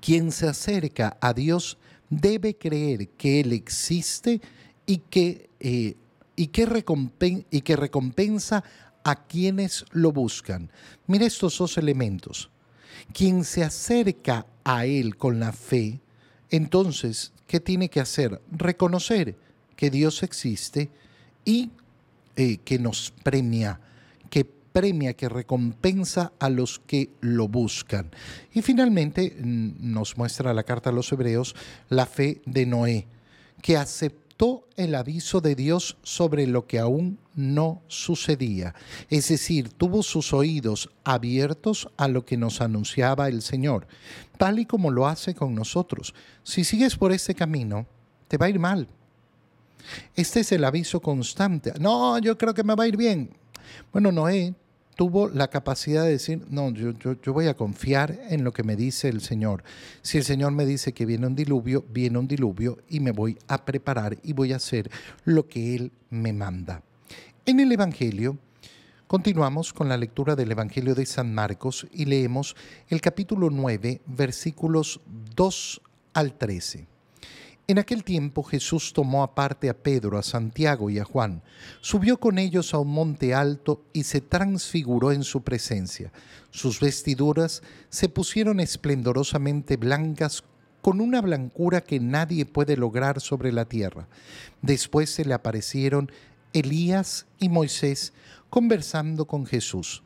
Quien 0.00 0.32
se 0.32 0.48
acerca 0.48 1.18
a 1.20 1.34
Dios 1.34 1.76
debe 2.08 2.56
creer 2.56 3.08
que 3.10 3.40
Él 3.40 3.52
existe 3.52 4.40
y 4.88 5.02
que, 5.10 5.50
eh, 5.60 5.96
y 6.34 6.46
que, 6.46 7.44
y 7.50 7.60
que 7.60 7.76
recompensa 7.76 8.64
a 9.04 9.26
quienes 9.26 9.84
lo 9.92 10.12
buscan. 10.12 10.70
Mira 11.06 11.26
estos 11.26 11.58
dos 11.58 11.76
elementos. 11.76 12.50
Quien 13.12 13.44
se 13.44 13.62
acerca 13.62 14.46
a 14.64 14.86
Él 14.86 15.16
con 15.16 15.38
la 15.38 15.52
fe, 15.52 16.00
entonces, 16.50 17.32
¿qué 17.46 17.60
tiene 17.60 17.90
que 17.90 18.00
hacer? 18.00 18.40
Reconocer 18.50 19.36
que 19.76 19.90
Dios 19.90 20.22
existe 20.22 20.88
y 21.44 21.70
eh, 22.34 22.56
que 22.64 22.78
nos 22.78 23.12
premia, 23.22 23.78
que 24.30 24.46
premia, 24.46 25.12
que 25.12 25.28
recompensa 25.28 26.32
a 26.38 26.48
los 26.48 26.78
que 26.78 27.10
lo 27.20 27.46
buscan. 27.46 28.10
Y 28.54 28.62
finalmente 28.62 29.36
nos 29.38 30.16
muestra 30.16 30.54
la 30.54 30.62
carta 30.62 30.88
a 30.88 30.94
los 30.94 31.12
hebreos 31.12 31.54
la 31.90 32.06
fe 32.06 32.40
de 32.46 32.64
Noé, 32.64 33.06
que 33.60 33.76
aceptó 33.76 34.27
el 34.76 34.94
aviso 34.94 35.40
de 35.40 35.56
Dios 35.56 35.96
sobre 36.02 36.46
lo 36.46 36.66
que 36.66 36.78
aún 36.78 37.18
no 37.34 37.82
sucedía. 37.88 38.74
Es 39.10 39.28
decir, 39.28 39.70
tuvo 39.70 40.02
sus 40.02 40.32
oídos 40.32 40.90
abiertos 41.02 41.88
a 41.96 42.06
lo 42.06 42.24
que 42.24 42.36
nos 42.36 42.60
anunciaba 42.60 43.28
el 43.28 43.42
Señor, 43.42 43.88
tal 44.36 44.60
y 44.60 44.66
como 44.66 44.90
lo 44.90 45.08
hace 45.08 45.34
con 45.34 45.54
nosotros. 45.54 46.14
Si 46.44 46.62
sigues 46.62 46.96
por 46.96 47.10
este 47.10 47.34
camino, 47.34 47.86
te 48.28 48.36
va 48.36 48.46
a 48.46 48.50
ir 48.50 48.60
mal. 48.60 48.88
Este 50.14 50.40
es 50.40 50.52
el 50.52 50.64
aviso 50.64 51.00
constante. 51.00 51.72
No, 51.80 52.18
yo 52.18 52.38
creo 52.38 52.54
que 52.54 52.62
me 52.62 52.76
va 52.76 52.84
a 52.84 52.88
ir 52.88 52.96
bien. 52.96 53.30
Bueno, 53.92 54.12
Noé 54.12 54.54
tuvo 54.98 55.28
la 55.28 55.46
capacidad 55.46 56.02
de 56.02 56.10
decir, 56.10 56.44
no, 56.50 56.70
yo, 56.72 56.90
yo, 56.90 57.32
voy 57.32 57.46
a 57.46 57.54
confiar 57.54 58.18
en 58.30 58.42
lo 58.42 58.52
que 58.52 58.64
me 58.64 58.74
dice 58.74 59.08
el 59.08 59.20
Señor. 59.20 59.62
Si 60.02 60.18
el 60.18 60.24
Señor 60.24 60.50
me 60.50 60.66
dice 60.66 60.92
que 60.92 61.06
viene 61.06 61.28
un 61.28 61.36
diluvio, 61.36 61.84
viene 61.88 62.18
un 62.18 62.26
diluvio 62.26 62.78
y 62.88 62.98
me 62.98 63.12
voy 63.12 63.38
a 63.46 63.64
preparar 63.64 64.18
y 64.24 64.32
voy 64.32 64.52
a 64.52 64.56
hacer 64.56 64.90
lo 65.24 65.46
que 65.46 65.76
Él 65.76 65.92
me 66.10 66.32
manda. 66.32 66.82
En 67.46 67.60
el 67.60 67.70
Evangelio, 67.70 68.38
continuamos 69.06 69.72
con 69.72 69.88
la 69.88 69.96
lectura 69.96 70.34
del 70.34 70.50
Evangelio 70.50 70.96
de 70.96 71.06
San 71.06 71.32
Marcos 71.32 71.86
y 71.92 72.06
leemos 72.06 72.56
el 72.88 73.00
capítulo 73.00 73.50
9, 73.50 74.00
versículos 74.04 75.00
2 75.36 75.80
al 76.12 76.36
13. 76.36 76.97
En 77.70 77.78
aquel 77.78 78.02
tiempo 78.02 78.42
Jesús 78.44 78.94
tomó 78.94 79.22
aparte 79.22 79.68
a 79.68 79.76
Pedro, 79.76 80.16
a 80.16 80.22
Santiago 80.22 80.88
y 80.88 80.98
a 80.98 81.04
Juan, 81.04 81.42
subió 81.82 82.18
con 82.18 82.38
ellos 82.38 82.72
a 82.72 82.78
un 82.78 82.88
monte 82.88 83.34
alto 83.34 83.84
y 83.92 84.04
se 84.04 84.22
transfiguró 84.22 85.12
en 85.12 85.22
su 85.22 85.42
presencia. 85.42 86.10
Sus 86.50 86.80
vestiduras 86.80 87.62
se 87.90 88.08
pusieron 88.08 88.60
esplendorosamente 88.60 89.76
blancas 89.76 90.44
con 90.80 91.02
una 91.02 91.20
blancura 91.20 91.82
que 91.82 92.00
nadie 92.00 92.46
puede 92.46 92.74
lograr 92.74 93.20
sobre 93.20 93.52
la 93.52 93.66
tierra. 93.66 94.08
Después 94.62 95.10
se 95.10 95.26
le 95.26 95.34
aparecieron 95.34 96.10
Elías 96.54 97.26
y 97.38 97.50
Moisés 97.50 98.14
conversando 98.48 99.26
con 99.26 99.44
Jesús. 99.44 100.02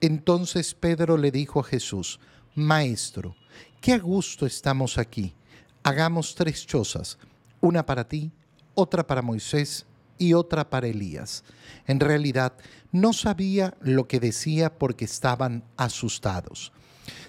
Entonces 0.00 0.74
Pedro 0.74 1.18
le 1.18 1.30
dijo 1.30 1.60
a 1.60 1.64
Jesús, 1.64 2.18
Maestro, 2.56 3.36
qué 3.80 3.92
a 3.92 3.98
gusto 4.00 4.44
estamos 4.44 4.98
aquí 4.98 5.36
hagamos 5.86 6.34
tres 6.34 6.66
chozas, 6.66 7.16
una 7.60 7.86
para 7.86 8.08
ti, 8.08 8.32
otra 8.74 9.06
para 9.06 9.22
Moisés 9.22 9.86
y 10.18 10.32
otra 10.32 10.68
para 10.68 10.88
Elías. 10.88 11.44
En 11.86 12.00
realidad 12.00 12.54
no 12.90 13.12
sabía 13.12 13.72
lo 13.80 14.08
que 14.08 14.18
decía 14.18 14.76
porque 14.76 15.04
estaban 15.04 15.62
asustados. 15.76 16.72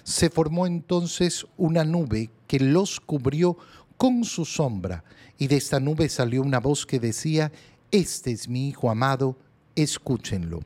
Se 0.02 0.28
formó 0.28 0.66
entonces 0.66 1.46
una 1.56 1.84
nube 1.84 2.30
que 2.48 2.58
los 2.58 2.98
cubrió 2.98 3.56
con 3.96 4.24
su 4.24 4.44
sombra, 4.44 5.04
y 5.38 5.46
de 5.46 5.56
esta 5.56 5.78
nube 5.78 6.08
salió 6.08 6.42
una 6.42 6.58
voz 6.58 6.84
que 6.84 6.98
decía, 6.98 7.52
Este 7.92 8.32
es 8.32 8.48
mi 8.48 8.70
Hijo 8.70 8.90
amado, 8.90 9.36
escúchenlo. 9.76 10.62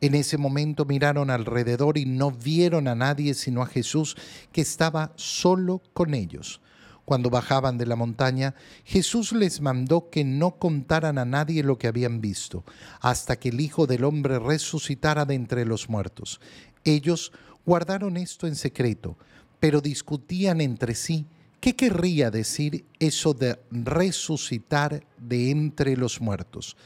En 0.00 0.14
ese 0.14 0.38
momento 0.38 0.84
miraron 0.84 1.30
alrededor 1.30 1.98
y 1.98 2.04
no 2.04 2.30
vieron 2.30 2.86
a 2.86 2.94
nadie 2.94 3.34
sino 3.34 3.62
a 3.62 3.66
Jesús 3.66 4.16
que 4.52 4.60
estaba 4.60 5.12
solo 5.16 5.82
con 5.92 6.14
ellos. 6.14 6.60
Cuando 7.06 7.30
bajaban 7.30 7.78
de 7.78 7.86
la 7.86 7.94
montaña, 7.94 8.56
Jesús 8.84 9.30
les 9.30 9.60
mandó 9.60 10.10
que 10.10 10.24
no 10.24 10.56
contaran 10.56 11.18
a 11.18 11.24
nadie 11.24 11.62
lo 11.62 11.78
que 11.78 11.86
habían 11.86 12.20
visto, 12.20 12.64
hasta 13.00 13.36
que 13.36 13.50
el 13.50 13.60
Hijo 13.60 13.86
del 13.86 14.02
Hombre 14.02 14.40
resucitara 14.40 15.24
de 15.24 15.34
entre 15.34 15.64
los 15.64 15.88
muertos. 15.88 16.40
Ellos 16.82 17.32
guardaron 17.64 18.16
esto 18.16 18.48
en 18.48 18.56
secreto, 18.56 19.16
pero 19.60 19.80
discutían 19.80 20.60
entre 20.60 20.96
sí 20.96 21.26
qué 21.60 21.76
querría 21.76 22.32
decir 22.32 22.84
eso 22.98 23.34
de 23.34 23.56
resucitar 23.70 25.06
de 25.16 25.50
entre 25.52 25.96
los 25.96 26.20
muertos. 26.20 26.76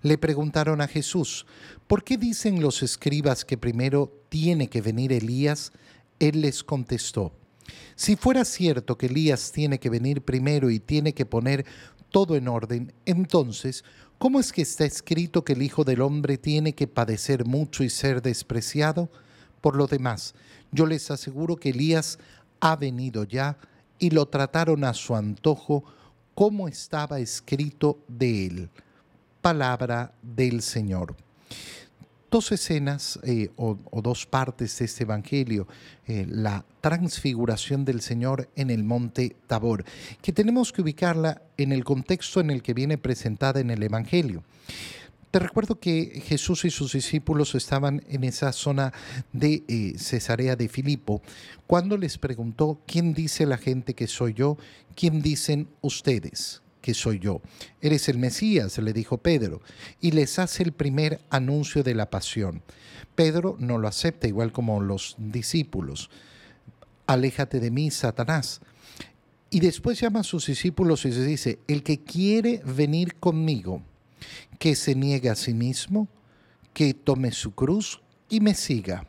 Le 0.00 0.16
preguntaron 0.16 0.80
a 0.80 0.88
Jesús, 0.88 1.44
¿por 1.86 2.02
qué 2.02 2.16
dicen 2.16 2.62
los 2.62 2.82
escribas 2.82 3.44
que 3.44 3.58
primero 3.58 4.10
tiene 4.30 4.68
que 4.68 4.80
venir 4.80 5.12
Elías? 5.12 5.72
Él 6.18 6.40
les 6.40 6.64
contestó, 6.64 7.34
si 7.94 8.16
fuera 8.16 8.44
cierto 8.44 8.98
que 8.98 9.06
Elías 9.06 9.52
tiene 9.52 9.78
que 9.78 9.90
venir 9.90 10.22
primero 10.22 10.70
y 10.70 10.78
tiene 10.78 11.12
que 11.14 11.26
poner 11.26 11.64
todo 12.10 12.36
en 12.36 12.48
orden, 12.48 12.92
entonces, 13.04 13.84
¿cómo 14.18 14.40
es 14.40 14.52
que 14.52 14.62
está 14.62 14.84
escrito 14.84 15.44
que 15.44 15.54
el 15.54 15.62
Hijo 15.62 15.84
del 15.84 16.00
Hombre 16.00 16.38
tiene 16.38 16.74
que 16.74 16.86
padecer 16.86 17.44
mucho 17.44 17.84
y 17.84 17.90
ser 17.90 18.22
despreciado? 18.22 19.10
Por 19.60 19.76
lo 19.76 19.86
demás, 19.86 20.34
yo 20.72 20.86
les 20.86 21.10
aseguro 21.10 21.56
que 21.56 21.70
Elías 21.70 22.18
ha 22.60 22.76
venido 22.76 23.24
ya 23.24 23.58
y 23.98 24.10
lo 24.10 24.26
trataron 24.26 24.84
a 24.84 24.94
su 24.94 25.14
antojo 25.14 25.84
como 26.34 26.68
estaba 26.68 27.18
escrito 27.18 27.98
de 28.08 28.46
él. 28.46 28.70
Palabra 29.40 30.12
del 30.22 30.60
Señor 30.60 31.16
dos 32.30 32.52
escenas 32.52 33.18
eh, 33.22 33.50
o, 33.56 33.78
dos 34.02 34.26
partes 34.26 34.78
de 34.78 34.84
este 34.84 35.04
Evangelio, 35.04 35.66
eh, 36.06 36.26
la 36.28 36.64
transfiguración 36.80 37.84
del 37.84 38.00
Señor 38.00 38.48
en 38.56 38.70
el 38.70 38.84
monte 38.84 39.36
Tabor, 39.46 39.84
que 40.22 40.32
tenemos 40.32 40.72
que 40.72 40.82
ubicarla 40.82 41.42
en 41.56 41.72
el 41.72 41.84
contexto 41.84 42.40
en 42.40 42.50
el 42.50 42.62
que 42.62 42.74
viene 42.74 42.98
presentada 42.98 43.60
en 43.60 43.70
el 43.70 43.82
Evangelio. 43.82 44.42
Te 45.30 45.40
recuerdo 45.40 45.78
que 45.78 46.22
Jesús 46.24 46.64
y 46.64 46.70
sus 46.70 46.92
discípulos 46.92 47.54
estaban 47.54 48.02
en 48.08 48.24
esa 48.24 48.52
zona 48.52 48.92
de 49.32 49.64
eh, 49.68 49.94
Cesarea 49.98 50.56
de 50.56 50.68
Filipo, 50.68 51.20
cuando 51.66 51.98
les 51.98 52.16
preguntó, 52.16 52.80
¿quién 52.86 53.12
dice 53.12 53.44
la 53.44 53.58
gente 53.58 53.94
que 53.94 54.06
soy 54.06 54.34
yo? 54.34 54.56
¿Quién 54.94 55.20
dicen 55.20 55.68
ustedes? 55.82 56.62
Que 56.86 56.94
soy 56.94 57.18
yo. 57.18 57.42
Eres 57.80 58.08
el 58.08 58.16
Mesías, 58.16 58.78
le 58.78 58.92
dijo 58.92 59.18
Pedro, 59.18 59.60
y 60.00 60.12
les 60.12 60.38
hace 60.38 60.62
el 60.62 60.70
primer 60.70 61.20
anuncio 61.30 61.82
de 61.82 61.96
la 61.96 62.10
pasión. 62.10 62.62
Pedro 63.16 63.56
no 63.58 63.76
lo 63.76 63.88
acepta, 63.88 64.28
igual 64.28 64.52
como 64.52 64.80
los 64.80 65.16
discípulos. 65.18 66.10
Aléjate 67.08 67.58
de 67.58 67.72
mí, 67.72 67.90
Satanás. 67.90 68.60
Y 69.50 69.58
después 69.58 69.98
llama 69.98 70.20
a 70.20 70.22
sus 70.22 70.46
discípulos 70.46 71.04
y 71.04 71.08
les 71.08 71.26
dice, 71.26 71.58
el 71.66 71.82
que 71.82 72.04
quiere 72.04 72.62
venir 72.64 73.16
conmigo, 73.16 73.82
que 74.60 74.76
se 74.76 74.94
niegue 74.94 75.28
a 75.28 75.34
sí 75.34 75.54
mismo, 75.54 76.06
que 76.72 76.94
tome 76.94 77.32
su 77.32 77.52
cruz 77.52 78.00
y 78.28 78.38
me 78.38 78.54
siga. 78.54 79.08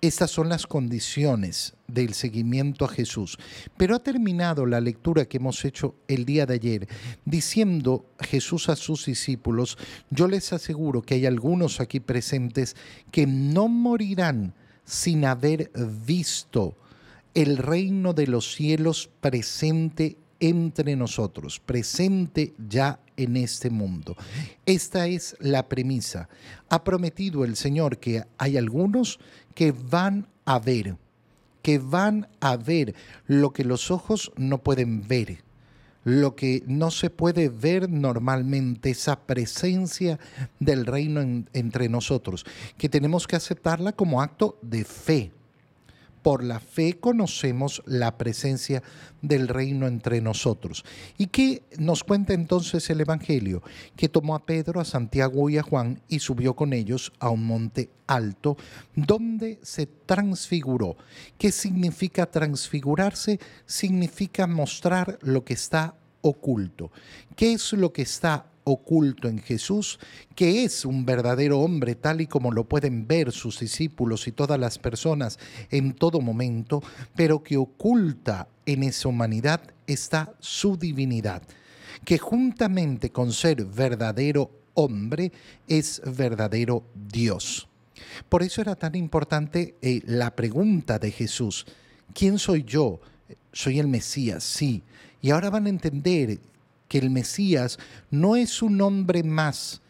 Estas 0.00 0.30
son 0.30 0.48
las 0.48 0.66
condiciones 0.66 1.74
del 1.86 2.14
seguimiento 2.14 2.84
a 2.84 2.88
Jesús. 2.88 3.38
Pero 3.76 3.96
ha 3.96 3.98
terminado 3.98 4.66
la 4.66 4.80
lectura 4.80 5.26
que 5.26 5.38
hemos 5.38 5.64
hecho 5.64 5.94
el 6.08 6.24
día 6.24 6.46
de 6.46 6.54
ayer 6.54 6.88
diciendo 7.24 8.06
Jesús 8.20 8.68
a 8.68 8.76
sus 8.76 9.06
discípulos, 9.06 9.76
yo 10.10 10.28
les 10.28 10.52
aseguro 10.52 11.02
que 11.02 11.14
hay 11.14 11.26
algunos 11.26 11.80
aquí 11.80 12.00
presentes 12.00 12.76
que 13.10 13.26
no 13.26 13.68
morirán 13.68 14.54
sin 14.84 15.24
haber 15.24 15.70
visto 16.06 16.76
el 17.34 17.58
reino 17.58 18.12
de 18.12 18.26
los 18.26 18.54
cielos 18.54 19.10
presente 19.20 20.16
entre 20.40 20.96
nosotros, 20.96 21.60
presente 21.60 22.54
ya 22.68 22.98
en 23.16 23.36
este 23.36 23.70
mundo. 23.70 24.16
Esta 24.66 25.06
es 25.06 25.36
la 25.38 25.68
premisa. 25.68 26.28
Ha 26.68 26.82
prometido 26.82 27.44
el 27.44 27.56
Señor 27.56 27.98
que 27.98 28.24
hay 28.38 28.56
algunos 28.56 29.20
que 29.54 29.72
van 29.72 30.26
a 30.46 30.58
ver, 30.58 30.96
que 31.62 31.78
van 31.78 32.28
a 32.40 32.56
ver 32.56 32.94
lo 33.26 33.52
que 33.52 33.64
los 33.64 33.90
ojos 33.90 34.32
no 34.36 34.58
pueden 34.58 35.06
ver, 35.06 35.44
lo 36.04 36.34
que 36.34 36.62
no 36.66 36.90
se 36.90 37.10
puede 37.10 37.50
ver 37.50 37.90
normalmente, 37.90 38.90
esa 38.90 39.20
presencia 39.20 40.18
del 40.58 40.86
reino 40.86 41.20
entre 41.52 41.88
nosotros, 41.88 42.46
que 42.78 42.88
tenemos 42.88 43.26
que 43.26 43.36
aceptarla 43.36 43.92
como 43.92 44.22
acto 44.22 44.58
de 44.62 44.84
fe. 44.84 45.32
Por 46.22 46.44
la 46.44 46.60
fe 46.60 46.98
conocemos 46.98 47.82
la 47.86 48.18
presencia 48.18 48.82
del 49.22 49.48
reino 49.48 49.86
entre 49.86 50.20
nosotros. 50.20 50.84
¿Y 51.16 51.28
qué 51.28 51.62
nos 51.78 52.04
cuenta 52.04 52.34
entonces 52.34 52.88
el 52.90 53.00
Evangelio? 53.00 53.62
Que 53.96 54.08
tomó 54.08 54.34
a 54.34 54.44
Pedro, 54.44 54.80
a 54.80 54.84
Santiago 54.84 55.48
y 55.48 55.58
a 55.58 55.62
Juan 55.62 56.02
y 56.08 56.18
subió 56.18 56.54
con 56.54 56.72
ellos 56.72 57.12
a 57.18 57.30
un 57.30 57.44
monte 57.44 57.90
alto 58.06 58.56
donde 58.94 59.58
se 59.62 59.86
transfiguró. 59.86 60.96
¿Qué 61.38 61.52
significa 61.52 62.26
transfigurarse? 62.26 63.38
Significa 63.64 64.46
mostrar 64.46 65.18
lo 65.22 65.44
que 65.44 65.54
está 65.54 65.94
oculto. 66.22 66.90
¿Qué 67.36 67.54
es 67.54 67.72
lo 67.72 67.92
que 67.92 68.02
está 68.02 68.49
oculto 68.64 69.28
en 69.28 69.38
Jesús, 69.38 69.98
que 70.34 70.64
es 70.64 70.84
un 70.84 71.04
verdadero 71.04 71.60
hombre 71.60 71.94
tal 71.94 72.20
y 72.20 72.26
como 72.26 72.52
lo 72.52 72.64
pueden 72.64 73.06
ver 73.06 73.32
sus 73.32 73.60
discípulos 73.60 74.26
y 74.28 74.32
todas 74.32 74.58
las 74.58 74.78
personas 74.78 75.38
en 75.70 75.92
todo 75.92 76.20
momento, 76.20 76.82
pero 77.14 77.42
que 77.42 77.56
oculta 77.56 78.48
en 78.66 78.82
esa 78.82 79.08
humanidad 79.08 79.60
está 79.86 80.34
su 80.38 80.76
divinidad, 80.76 81.42
que 82.04 82.18
juntamente 82.18 83.10
con 83.10 83.32
ser 83.32 83.64
verdadero 83.64 84.50
hombre 84.74 85.32
es 85.68 86.00
verdadero 86.04 86.84
Dios. 86.94 87.68
Por 88.28 88.42
eso 88.42 88.60
era 88.60 88.76
tan 88.76 88.94
importante 88.94 89.74
eh, 89.82 90.00
la 90.06 90.34
pregunta 90.34 90.98
de 90.98 91.10
Jesús, 91.10 91.66
¿quién 92.14 92.38
soy 92.38 92.64
yo? 92.64 93.00
Soy 93.52 93.78
el 93.78 93.88
Mesías, 93.88 94.44
sí. 94.44 94.82
Y 95.22 95.30
ahora 95.30 95.50
van 95.50 95.66
a 95.66 95.70
entender 95.70 96.38
que 96.90 96.98
el 96.98 97.08
Mesías 97.08 97.78
no 98.10 98.34
es 98.34 98.62
un 98.62 98.80
hombre 98.80 99.22
más 99.22 99.80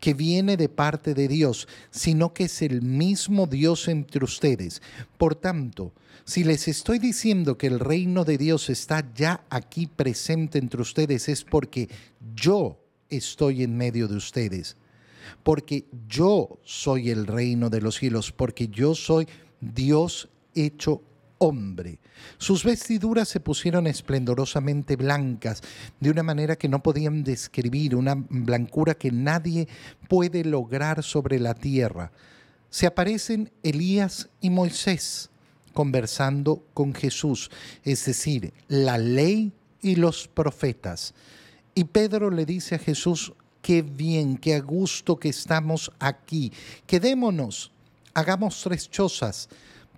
que 0.00 0.14
viene 0.14 0.56
de 0.56 0.70
parte 0.70 1.12
de 1.12 1.28
Dios, 1.28 1.68
sino 1.90 2.32
que 2.32 2.44
es 2.44 2.62
el 2.62 2.80
mismo 2.80 3.46
Dios 3.46 3.86
entre 3.86 4.24
ustedes. 4.24 4.80
Por 5.18 5.34
tanto, 5.34 5.92
si 6.24 6.42
les 6.42 6.68
estoy 6.68 6.98
diciendo 6.98 7.58
que 7.58 7.66
el 7.66 7.78
reino 7.78 8.24
de 8.24 8.38
Dios 8.38 8.70
está 8.70 9.12
ya 9.14 9.44
aquí 9.50 9.86
presente 9.86 10.58
entre 10.58 10.80
ustedes, 10.80 11.28
es 11.28 11.44
porque 11.44 11.90
yo 12.34 12.80
estoy 13.10 13.62
en 13.62 13.76
medio 13.76 14.08
de 14.08 14.16
ustedes, 14.16 14.78
porque 15.42 15.84
yo 16.08 16.58
soy 16.64 17.10
el 17.10 17.26
reino 17.26 17.68
de 17.68 17.82
los 17.82 17.96
cielos, 17.96 18.32
porque 18.32 18.68
yo 18.68 18.94
soy 18.94 19.28
Dios 19.60 20.30
hecho 20.54 21.02
hombre. 21.42 21.98
Sus 22.38 22.62
vestiduras 22.62 23.28
se 23.28 23.40
pusieron 23.40 23.88
esplendorosamente 23.88 24.94
blancas, 24.94 25.60
de 25.98 26.10
una 26.10 26.22
manera 26.22 26.54
que 26.54 26.68
no 26.68 26.84
podían 26.84 27.24
describir, 27.24 27.96
una 27.96 28.14
blancura 28.14 28.94
que 28.94 29.10
nadie 29.10 29.66
puede 30.08 30.44
lograr 30.44 31.02
sobre 31.02 31.40
la 31.40 31.54
tierra. 31.54 32.12
Se 32.70 32.86
aparecen 32.86 33.50
Elías 33.64 34.28
y 34.40 34.50
Moisés 34.50 35.30
conversando 35.72 36.64
con 36.74 36.94
Jesús, 36.94 37.50
es 37.82 38.04
decir, 38.04 38.52
la 38.68 38.96
ley 38.98 39.52
y 39.80 39.96
los 39.96 40.28
profetas. 40.28 41.12
Y 41.74 41.84
Pedro 41.84 42.30
le 42.30 42.46
dice 42.46 42.76
a 42.76 42.78
Jesús, 42.78 43.32
qué 43.62 43.82
bien, 43.82 44.36
qué 44.36 44.54
a 44.54 44.60
gusto 44.60 45.16
que 45.16 45.30
estamos 45.30 45.90
aquí, 45.98 46.52
quedémonos, 46.86 47.72
hagamos 48.14 48.62
tres 48.62 48.88
chozas 48.88 49.48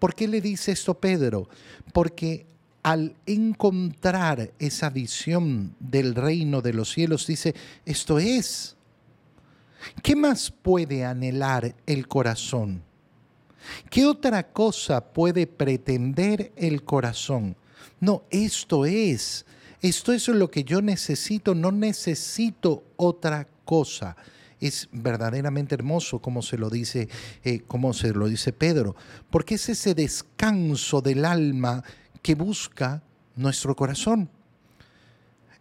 ¿Por 0.04 0.14
qué 0.14 0.28
le 0.28 0.42
dice 0.42 0.72
esto 0.72 0.92
Pedro? 0.92 1.48
Porque 1.94 2.44
al 2.82 3.16
encontrar 3.24 4.52
esa 4.58 4.90
visión 4.90 5.74
del 5.80 6.14
reino 6.14 6.60
de 6.60 6.74
los 6.74 6.92
cielos, 6.92 7.26
dice, 7.26 7.54
esto 7.86 8.18
es. 8.18 8.76
¿Qué 10.02 10.14
más 10.14 10.50
puede 10.50 11.06
anhelar 11.06 11.74
el 11.86 12.06
corazón? 12.06 12.82
¿Qué 13.88 14.04
otra 14.04 14.42
cosa 14.42 15.02
puede 15.02 15.46
pretender 15.46 16.52
el 16.54 16.84
corazón? 16.84 17.56
No, 17.98 18.24
esto 18.28 18.84
es. 18.84 19.46
Esto 19.80 20.12
es 20.12 20.28
lo 20.28 20.50
que 20.50 20.64
yo 20.64 20.82
necesito, 20.82 21.54
no 21.54 21.72
necesito 21.72 22.84
otra 22.98 23.48
cosa 23.64 24.14
es 24.68 24.88
verdaderamente 24.92 25.74
hermoso 25.74 26.20
como 26.20 26.42
se 26.42 26.56
lo 26.56 26.70
dice, 26.70 27.08
eh, 27.44 27.60
como 27.66 27.92
se 27.92 28.12
lo 28.12 28.26
dice 28.28 28.52
Pedro, 28.52 28.96
porque 29.30 29.56
es 29.56 29.68
ese 29.68 29.94
descanso 29.94 31.00
del 31.00 31.24
alma 31.24 31.84
que 32.22 32.34
busca 32.34 33.02
nuestro 33.36 33.76
corazón. 33.76 34.30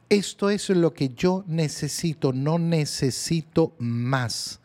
Esto 0.09 0.49
es 0.49 0.69
lo 0.69 0.93
que 0.93 1.09
yo 1.09 1.43
necesito, 1.47 2.33
no 2.33 2.59
necesito 2.59 3.73
más. 3.79 4.59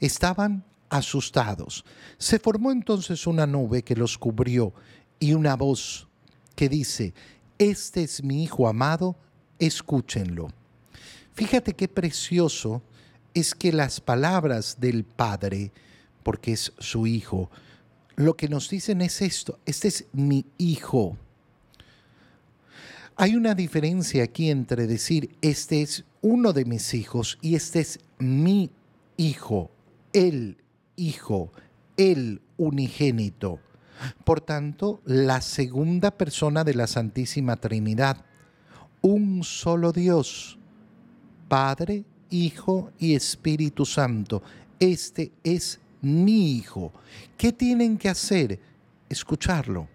Estaban 0.00 0.64
asustados. 0.88 1.84
Se 2.18 2.38
formó 2.38 2.72
entonces 2.72 3.26
una 3.26 3.46
nube 3.46 3.82
que 3.82 3.96
los 3.96 4.16
cubrió 4.16 4.72
y 5.18 5.34
una 5.34 5.56
voz 5.56 6.08
que 6.56 6.68
dice, 6.68 7.12
este 7.58 8.02
es 8.02 8.22
mi 8.22 8.42
Hijo 8.44 8.68
amado, 8.68 9.16
escúchenlo. 9.58 10.48
Fíjate 11.34 11.74
qué 11.74 11.88
precioso 11.88 12.82
es 13.34 13.54
que 13.54 13.72
las 13.72 14.00
palabras 14.00 14.76
del 14.80 15.04
Padre, 15.04 15.72
porque 16.22 16.52
es 16.52 16.72
su 16.78 17.06
Hijo, 17.06 17.50
lo 18.16 18.36
que 18.36 18.48
nos 18.48 18.70
dicen 18.70 19.00
es 19.00 19.20
esto, 19.20 19.58
este 19.66 19.88
es 19.88 20.06
mi 20.12 20.46
Hijo. 20.56 21.16
Hay 23.16 23.36
una 23.36 23.54
diferencia 23.54 24.24
aquí 24.24 24.50
entre 24.50 24.86
decir, 24.86 25.36
este 25.40 25.82
es 25.82 26.04
uno 26.20 26.52
de 26.52 26.64
mis 26.64 26.94
hijos 26.94 27.38
y 27.40 27.54
este 27.54 27.80
es 27.80 28.00
mi 28.18 28.70
Hijo, 29.16 29.70
el 30.12 30.56
Hijo, 30.96 31.52
el 31.96 32.40
unigénito. 32.56 33.60
Por 34.24 34.40
tanto, 34.40 35.00
la 35.04 35.40
segunda 35.40 36.10
persona 36.10 36.64
de 36.64 36.74
la 36.74 36.86
Santísima 36.86 37.56
Trinidad, 37.56 38.24
un 39.00 39.44
solo 39.44 39.92
Dios, 39.92 40.58
Padre, 41.48 42.04
Hijo 42.34 42.90
y 42.98 43.14
Espíritu 43.14 43.86
Santo. 43.86 44.42
Este 44.80 45.30
es 45.44 45.78
mi 46.02 46.56
Hijo. 46.56 46.92
¿Qué 47.36 47.52
tienen 47.52 47.96
que 47.96 48.08
hacer? 48.08 48.58
Escucharlo, 49.08 49.86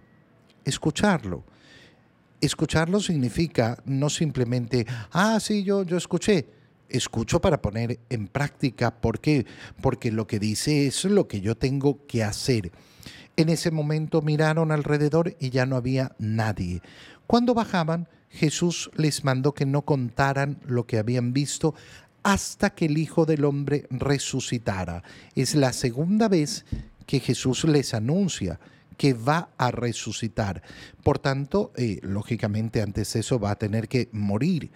escucharlo. 0.63 1.43
Escucharlo 2.39 3.01
significa 3.01 3.77
no 3.83 4.09
simplemente, 4.09 4.87
ah, 5.11 5.37
sí, 5.41 5.63
yo, 5.63 5.83
yo 5.83 5.97
escuché. 5.97 6.47
Escucho 6.87 7.41
para 7.41 7.61
poner 7.61 7.99
en 8.09 8.27
práctica. 8.27 8.89
¿Por 8.99 9.19
qué? 9.19 9.45
Porque 9.81 10.09
lo 10.09 10.25
que 10.25 10.39
dice 10.39 10.87
es 10.87 11.03
lo 11.03 11.27
que 11.27 11.41
yo 11.41 11.55
tengo 11.55 12.07
que 12.07 12.23
hacer. 12.23 12.71
En 13.35 13.49
ese 13.49 13.69
momento 13.69 14.21
miraron 14.21 14.71
alrededor 14.71 15.35
y 15.39 15.49
ya 15.49 15.65
no 15.65 15.75
había 15.75 16.15
nadie. 16.17 16.81
Cuando 17.27 17.53
bajaban, 17.53 18.07
Jesús 18.29 18.89
les 18.95 19.23
mandó 19.23 19.53
que 19.53 19.65
no 19.65 19.83
contaran 19.83 20.59
lo 20.65 20.85
que 20.85 20.97
habían 20.97 21.33
visto 21.33 21.75
hasta 22.23 22.71
que 22.71 22.85
el 22.85 22.97
Hijo 22.97 23.25
del 23.25 23.45
Hombre 23.45 23.85
resucitara. 23.89 25.03
Es 25.35 25.55
la 25.55 25.73
segunda 25.73 26.27
vez 26.27 26.65
que 27.05 27.19
Jesús 27.19 27.63
les 27.63 27.93
anuncia 27.93 28.59
que 28.99 29.13
va 29.13 29.49
a 29.57 29.71
resucitar. 29.71 30.61
Por 31.03 31.19
tanto, 31.19 31.71
eh, 31.77 31.99
lógicamente 32.03 32.81
antes 32.81 33.15
eso 33.15 33.39
va 33.39 33.51
a 33.51 33.55
tener 33.55 33.87
que 33.87 34.09
morir. 34.11 34.71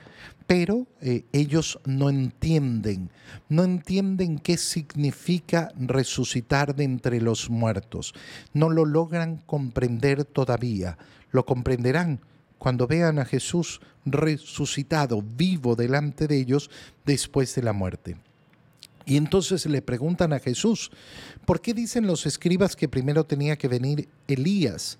Pero 0.47 0.87
eh, 1.01 1.25
ellos 1.33 1.79
no 1.85 2.09
entienden, 2.09 3.09
no 3.49 3.65
entienden 3.65 4.39
qué 4.39 4.57
significa 4.57 5.73
resucitar 5.77 6.73
de 6.73 6.85
entre 6.85 7.19
los 7.19 7.49
muertos. 7.49 8.13
No 8.53 8.69
lo 8.69 8.85
logran 8.85 9.37
comprender 9.45 10.23
todavía. 10.23 10.97
Lo 11.31 11.45
comprenderán 11.45 12.21
cuando 12.63 12.87
vean 12.87 13.19
a 13.19 13.25
Jesús 13.25 13.81
resucitado, 14.05 15.21
vivo 15.21 15.75
delante 15.75 16.27
de 16.27 16.37
ellos 16.37 16.71
después 17.05 17.53
de 17.55 17.61
la 17.61 17.73
muerte. 17.73 18.15
Y 19.05 19.17
entonces 19.17 19.65
le 19.65 19.81
preguntan 19.81 20.31
a 20.31 20.39
Jesús, 20.39 20.89
¿por 21.43 21.59
qué 21.59 21.73
dicen 21.73 22.07
los 22.07 22.25
escribas 22.25 22.77
que 22.77 22.87
primero 22.87 23.25
tenía 23.25 23.57
que 23.57 23.67
venir 23.67 24.07
Elías? 24.29 24.97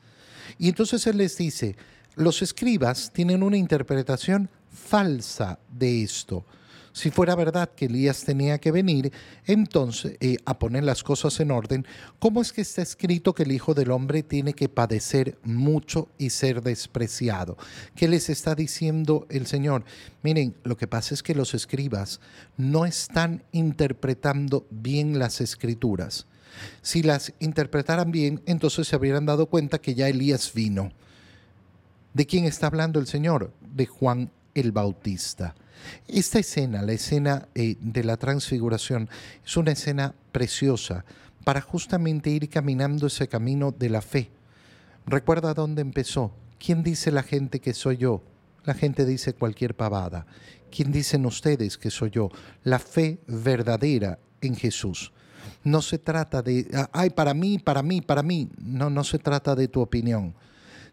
Y 0.59 0.67
entonces 0.67 1.07
él 1.07 1.15
les 1.19 1.37
dice, 1.37 1.77
los 2.17 2.41
escribas 2.41 3.13
tienen 3.13 3.41
una 3.41 3.55
interpretación 3.55 4.49
falsa 4.69 5.57
de 5.71 6.03
esto. 6.03 6.43
Si 6.93 7.09
fuera 7.09 7.35
verdad 7.35 7.71
que 7.75 7.85
Elías 7.85 8.23
tenía 8.23 8.59
que 8.59 8.71
venir, 8.71 9.11
entonces 9.45 10.15
eh, 10.19 10.37
a 10.45 10.59
poner 10.59 10.83
las 10.83 11.03
cosas 11.03 11.39
en 11.39 11.49
orden, 11.49 11.87
¿cómo 12.19 12.39
es 12.39 12.53
que 12.53 12.61
está 12.61 12.83
escrito 12.83 13.33
que 13.33 13.43
el 13.43 13.51
Hijo 13.51 13.73
del 13.73 13.89
Hombre 13.89 14.21
tiene 14.21 14.53
que 14.53 14.69
padecer 14.69 15.39
mucho 15.43 16.09
y 16.19 16.29
ser 16.29 16.61
despreciado? 16.61 17.57
¿Qué 17.95 18.07
les 18.07 18.29
está 18.29 18.53
diciendo 18.53 19.25
el 19.31 19.47
Señor? 19.47 19.83
Miren, 20.21 20.55
lo 20.63 20.77
que 20.77 20.87
pasa 20.87 21.15
es 21.15 21.23
que 21.23 21.33
los 21.33 21.55
escribas 21.55 22.21
no 22.57 22.85
están 22.85 23.43
interpretando 23.51 24.67
bien 24.69 25.17
las 25.17 25.41
escrituras. 25.41 26.27
Si 26.83 27.01
las 27.01 27.33
interpretaran 27.39 28.11
bien, 28.11 28.43
entonces 28.45 28.87
se 28.87 28.95
habrían 28.95 29.25
dado 29.25 29.47
cuenta 29.47 29.81
que 29.81 29.95
ya 29.95 30.09
Elías 30.09 30.53
vino. 30.53 30.91
¿De 32.13 32.27
quién 32.27 32.45
está 32.45 32.67
hablando 32.67 32.99
el 32.99 33.07
Señor? 33.07 33.51
De 33.61 33.87
Juan 33.87 34.29
el 34.53 34.71
Bautista. 34.71 35.55
Esta 36.07 36.39
escena, 36.39 36.81
la 36.81 36.93
escena 36.93 37.47
eh, 37.55 37.77
de 37.79 38.03
la 38.03 38.17
transfiguración, 38.17 39.09
es 39.45 39.57
una 39.57 39.71
escena 39.71 40.15
preciosa 40.31 41.05
para 41.43 41.61
justamente 41.61 42.29
ir 42.29 42.49
caminando 42.49 43.07
ese 43.07 43.27
camino 43.27 43.71
de 43.71 43.89
la 43.89 44.01
fe. 44.01 44.29
Recuerda 45.05 45.53
dónde 45.53 45.81
empezó. 45.81 46.33
¿Quién 46.59 46.83
dice 46.83 47.11
la 47.11 47.23
gente 47.23 47.59
que 47.59 47.73
soy 47.73 47.97
yo? 47.97 48.23
La 48.63 48.73
gente 48.73 49.05
dice 49.05 49.33
cualquier 49.33 49.75
pavada. 49.75 50.25
¿Quién 50.71 50.91
dicen 50.91 51.25
ustedes 51.25 51.77
que 51.77 51.91
soy 51.91 52.11
yo? 52.11 52.29
La 52.63 52.79
fe 52.79 53.19
verdadera 53.27 54.19
en 54.41 54.55
Jesús. 54.55 55.11
No 55.63 55.81
se 55.81 55.97
trata 55.97 56.41
de, 56.41 56.67
ay, 56.93 57.09
para 57.09 57.33
mí, 57.33 57.59
para 57.59 57.83
mí, 57.83 58.01
para 58.01 58.23
mí. 58.23 58.49
No, 58.61 58.89
no 58.89 59.03
se 59.03 59.19
trata 59.19 59.55
de 59.55 59.67
tu 59.67 59.81
opinión. 59.81 60.33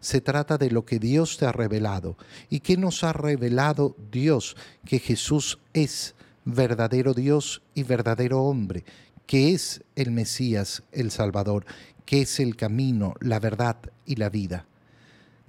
Se 0.00 0.20
trata 0.20 0.58
de 0.58 0.70
lo 0.70 0.84
que 0.84 0.98
Dios 0.98 1.36
te 1.36 1.46
ha 1.46 1.52
revelado. 1.52 2.16
¿Y 2.48 2.60
qué 2.60 2.76
nos 2.76 3.04
ha 3.04 3.12
revelado 3.12 3.96
Dios? 4.10 4.56
Que 4.84 4.98
Jesús 4.98 5.58
es 5.74 6.14
verdadero 6.44 7.14
Dios 7.14 7.62
y 7.74 7.82
verdadero 7.82 8.42
hombre, 8.42 8.84
que 9.26 9.52
es 9.52 9.82
el 9.96 10.10
Mesías, 10.10 10.82
el 10.92 11.10
Salvador, 11.10 11.66
que 12.04 12.22
es 12.22 12.40
el 12.40 12.56
camino, 12.56 13.14
la 13.20 13.38
verdad 13.38 13.76
y 14.06 14.16
la 14.16 14.30
vida. 14.30 14.66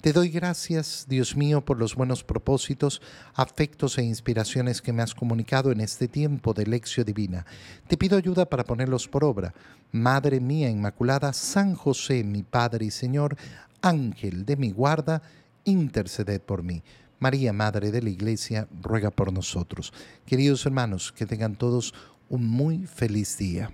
Te 0.02 0.14
doy 0.14 0.30
gracias, 0.30 1.06
Dios 1.08 1.36
mío, 1.36 1.64
por 1.64 1.78
los 1.78 1.94
buenos 1.94 2.24
propósitos, 2.24 3.04
afectos 3.36 4.00
e 4.00 4.04
inspiraciones 4.04 4.82
que 4.82 4.94
me 4.94 5.04
has 5.04 5.14
comunicado 5.14 5.72
en 5.72 5.80
este 5.80 6.08
tiempo 6.08 6.56
de 6.56 6.66
lección 6.66 7.06
divina. 7.06 7.46
Te 7.88 7.98
pido 7.98 8.18
ayuda 8.18 8.48
para 8.48 8.64
ponerlos 8.64 9.08
por 9.08 9.24
obra. 9.24 9.54
Madre 9.92 10.40
mía 10.40 10.72
Inmaculada, 10.72 11.34
San 11.34 11.76
José, 11.76 12.24
mi 12.24 12.42
Padre 12.42 12.86
y 12.86 12.92
Señor, 12.92 13.38
Ángel 13.82 14.46
de 14.46 14.58
mi 14.58 14.72
guarda, 14.72 15.22
interceded 15.64 16.42
por 16.42 16.64
mí. 16.64 16.84
María, 17.20 17.54
Madre 17.54 17.92
de 17.92 18.02
la 18.02 18.10
Iglesia, 18.10 18.68
ruega 18.82 19.12
por 19.12 19.32
nosotros. 19.32 19.94
Queridos 20.26 20.66
hermanos, 20.66 21.12
que 21.12 21.26
tengan 21.26 21.56
todos 21.56 21.94
un 22.30 22.48
muy 22.48 22.88
feliz 22.88 23.38
día. 23.38 23.72